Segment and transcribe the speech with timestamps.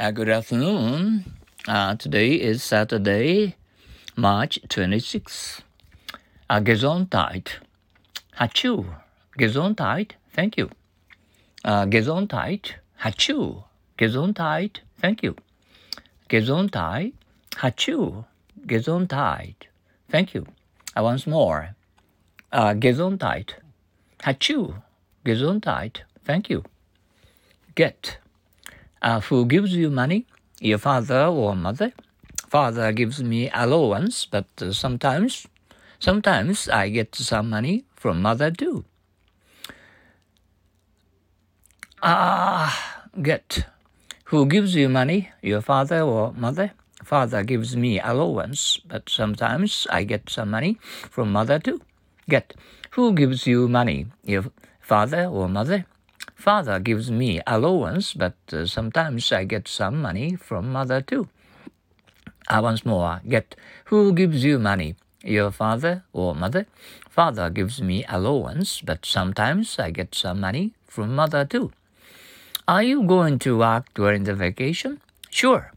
[0.00, 1.26] Uh, good afternoon.
[1.68, 3.54] Uh, today is Saturday,
[4.16, 5.60] March 26th.
[6.48, 7.58] Uh, Gesundheit.
[8.40, 8.86] Hachu.
[9.38, 10.12] Gesundheit.
[10.32, 10.70] Thank you.
[11.62, 12.76] Uh, Gesundheit.
[13.02, 13.62] Hachu.
[13.98, 14.78] Gesundheit.
[15.02, 15.36] Thank you.
[16.30, 17.12] Gesundheit.
[17.56, 18.24] Hachu.
[18.66, 19.68] Gesundheit.
[20.08, 20.46] Thank you.
[20.96, 21.76] Uh, once more.
[22.50, 23.50] Uh, Gesundheit.
[24.24, 24.80] Hachu.
[25.26, 26.04] Gesundheit.
[26.24, 26.64] Thank you.
[27.74, 28.16] Get.
[29.02, 30.26] Uh, who gives you money?
[30.60, 31.92] Your father or mother?
[32.48, 35.46] Father gives me allowance, but uh, sometimes,
[35.98, 38.84] sometimes I get some money from mother too.
[42.02, 43.64] Ah, get.
[44.24, 45.30] Who gives you money?
[45.42, 46.72] Your father or mother?
[47.02, 50.78] Father gives me allowance, but sometimes I get some money
[51.10, 51.80] from mother too.
[52.28, 52.54] Get.
[52.92, 54.06] Who gives you money?
[54.24, 54.44] Your
[54.80, 55.86] father or mother?
[56.40, 61.28] Father gives me allowance, but uh, sometimes I get some money from mother too.
[62.48, 64.96] Uh, once more, get who gives you money?
[65.22, 66.64] Your father or mother?
[67.10, 71.72] Father gives me allowance, but sometimes I get some money from mother too.
[72.66, 75.02] Are you going to work during the vacation?
[75.28, 75.72] Sure.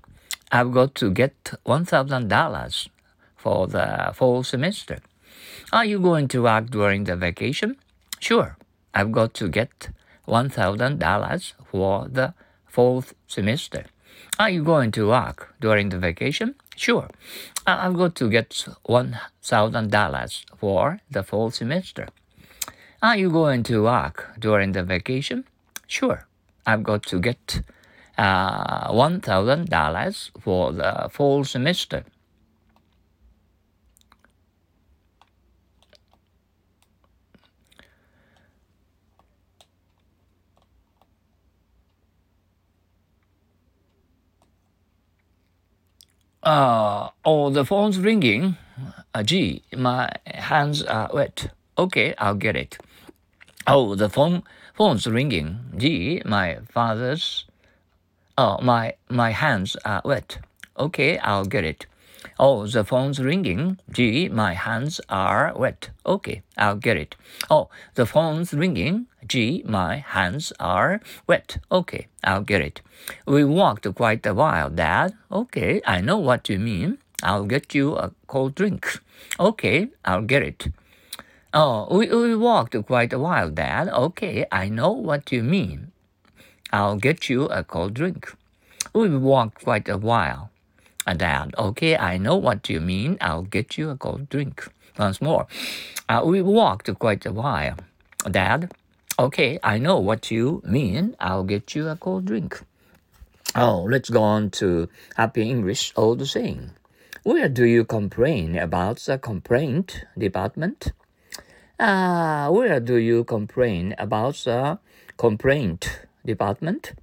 [0.49, 2.87] I've got to get $1,000
[3.35, 4.99] for the fall semester.
[5.73, 7.75] Are you going to work during the vacation?
[8.19, 8.55] Sure.
[8.93, 9.89] I've got to get
[10.27, 12.33] $1,000 for the
[12.65, 13.85] fourth semester.
[14.39, 16.55] Are you going to work during the vacation?
[16.75, 17.07] Sure.
[17.67, 18.49] I've got to get
[18.87, 22.07] $1,000 for the fall semester.
[23.01, 25.45] Are you going to work during the vacation?
[25.87, 26.25] Sure.
[26.65, 27.61] I've got to get
[28.17, 32.05] uh, $1,000 for the fall semester.
[46.43, 48.57] Uh, oh, the phone's ringing.
[49.13, 51.51] Uh, gee, my hands are wet.
[51.77, 52.77] Okay, I'll get it.
[53.65, 54.43] Oh, the phone
[54.73, 55.59] phone's ringing.
[55.77, 57.45] Gee, my father's.
[58.37, 60.39] Oh, my my hands are wet.
[60.77, 61.85] Okay, I'll get it.
[62.39, 63.79] Oh, the phone's ringing.
[63.91, 65.89] Gee, my hands are wet.
[66.05, 67.15] Okay, I'll get it.
[67.49, 69.07] Oh, the phone's ringing.
[69.25, 71.57] Gee, my hands are wet.
[71.71, 72.81] Okay, I'll get it.
[73.25, 75.13] We walked quite a while, Dad.
[75.31, 76.97] Okay, I know what you mean.
[77.21, 78.99] I'll get you a cold drink.
[79.39, 80.67] Okay, I'll get it.
[81.53, 83.87] Oh, we, we walked quite a while, Dad.
[83.89, 85.91] Okay, I know what you mean.
[86.71, 88.33] I'll get you a cold drink.
[88.93, 90.49] We walked quite a while.
[91.05, 93.17] Dad, okay, I know what you mean.
[93.19, 94.67] I'll get you a cold drink.
[94.97, 95.47] Once more.
[96.07, 97.77] Uh, we walked quite a while.
[98.29, 98.71] Dad,
[99.19, 101.15] okay, I know what you mean.
[101.19, 102.61] I'll get you a cold drink.
[103.55, 106.71] Oh, let's go on to Happy English old saying.
[107.23, 110.93] Where do you complain about the complaint department?
[111.79, 114.79] Uh, where do you complain about the
[115.17, 116.93] complaint department?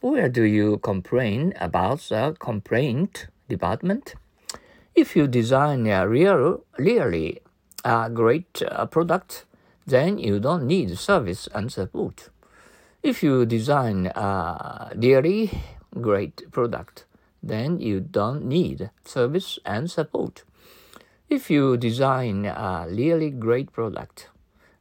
[0.00, 4.14] Where do you complain about the complaint department?
[4.94, 7.40] If you design a real, really
[7.84, 9.44] a great uh, product,
[9.86, 12.30] then you don't need service and support.
[13.02, 15.50] If you design a really
[16.00, 17.04] great product,
[17.42, 20.42] then you don't need service and support.
[21.28, 24.28] If you design a really great product,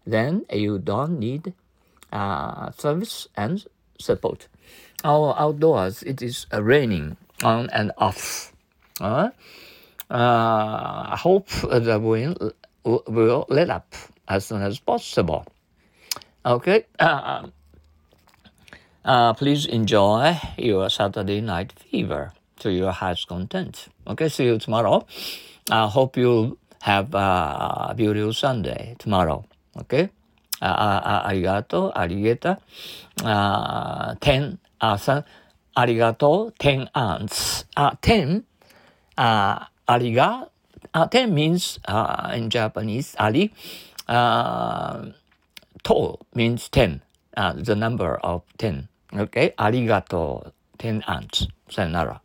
[0.06, 1.54] then you don't need
[2.12, 3.66] uh, service and
[4.00, 4.48] support.
[5.04, 8.54] Our outdoors, it is raining on and off.
[9.00, 9.30] Uh,
[10.10, 12.34] I hope that we
[12.84, 13.94] will let up
[14.28, 15.46] as soon as possible.
[16.46, 16.86] Okay.
[17.00, 17.48] Uh,
[19.04, 23.88] uh, please enjoy your Saturday night fever to your heart's content.
[24.08, 25.06] Okay, see you tomorrow.
[25.70, 29.46] I hope you have a beautiful Sunday tomorrow.
[29.78, 30.10] Okay?
[30.62, 32.58] Uh, arigato, arigeta,
[33.24, 34.98] uh, ten, uh,
[36.60, 37.66] ten aunts.
[37.76, 38.44] Uh, 10
[39.18, 40.50] uh, ariga
[41.12, 43.54] Ten means uh, in Japanese ali.
[44.08, 45.12] Uh,
[45.84, 47.02] to means ten,
[47.36, 48.88] uh, the number of ten.
[49.14, 51.48] Okay, arigato ten ants.
[51.70, 52.22] Sayonara.